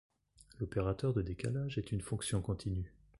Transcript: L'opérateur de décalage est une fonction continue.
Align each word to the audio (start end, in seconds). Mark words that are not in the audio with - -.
L'opérateur 0.59 1.13
de 1.13 1.21
décalage 1.21 1.77
est 1.77 1.91
une 1.91 2.01
fonction 2.01 2.41
continue. 2.41 2.91